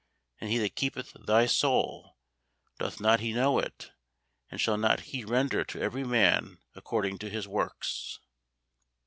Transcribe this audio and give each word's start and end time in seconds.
and 0.39 0.49
He 0.49 0.57
that 0.57 0.73
keepeth 0.75 1.11
thy 1.13 1.45
soul, 1.45 2.17
doth 2.79 2.99
not 2.99 3.19
he 3.19 3.33
know 3.33 3.59
it? 3.59 3.91
and 4.49 4.59
shall 4.59 4.75
not 4.75 5.01
He 5.01 5.23
render 5.23 5.63
to 5.65 5.79
every 5.79 6.03
man 6.03 6.57
according 6.73 7.19
to 7.19 7.29
his 7.29 7.47
works?" 7.47 8.17